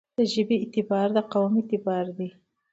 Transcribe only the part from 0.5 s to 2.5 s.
اعتبار دقوم اعتبار دی.